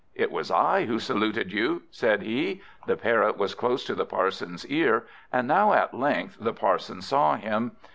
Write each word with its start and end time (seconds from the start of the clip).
"It 0.15 0.31
was 0.31 0.49
I 0.49 0.85
who 0.85 0.97
saluted 0.97 1.53
you," 1.53 1.83
said 1.91 2.23
he. 2.23 2.63
The 2.87 2.97
Parrot 2.97 3.37
was 3.37 3.53
close 3.53 3.83
to 3.85 3.93
the 3.93 4.03
Parson's 4.03 4.65
ear, 4.65 5.05
and 5.31 5.47
now 5.47 5.73
at 5.73 5.93
length 5.93 6.37
the 6.41 6.53
Parson 6.53 7.03
saw 7.03 7.35
him. 7.35 7.73